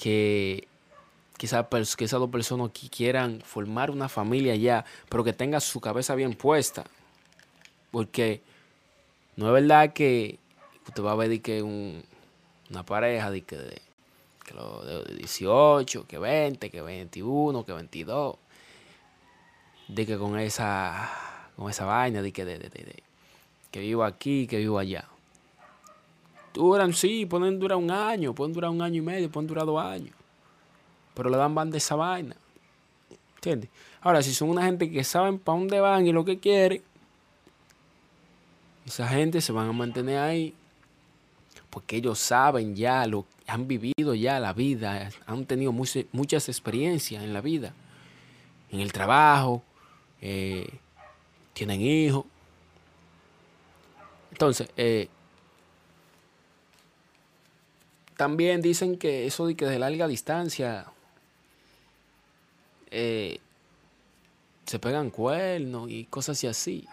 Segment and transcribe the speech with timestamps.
[0.00, 0.66] que,
[1.36, 5.78] que, que esas dos personas que quieran formar una familia ya, pero que tenga su
[5.78, 6.84] cabeza bien puesta.
[7.90, 8.40] Porque
[9.36, 10.38] no es verdad que
[10.88, 13.82] usted va a ver que una pareja de que, de,
[14.86, 18.36] de 18, que 20, que 21, que 22,
[19.88, 21.10] de que con esa,
[21.56, 23.02] con esa vaina, de que, de,
[23.70, 25.09] que vivo aquí, que vivo allá.
[26.52, 29.82] Duran, sí, pueden durar un año, pueden durar un año y medio, pueden durar dos
[29.82, 30.14] años.
[31.14, 32.36] Pero le dan banda esa vaina.
[33.36, 33.70] ¿Entiendes?
[34.00, 36.82] Ahora, si son una gente que saben para dónde van y lo que quieren,
[38.86, 40.54] esa gente se van a mantener ahí
[41.70, 47.32] porque ellos saben ya, lo, han vivido ya la vida, han tenido muchas experiencias en
[47.32, 47.72] la vida,
[48.70, 49.62] en el trabajo,
[50.20, 50.68] eh,
[51.52, 52.24] tienen hijos.
[54.32, 55.08] Entonces, eh,
[58.20, 60.84] también dicen que eso de que de larga distancia
[62.90, 63.38] eh,
[64.66, 66.86] se pegan cuernos y cosas así.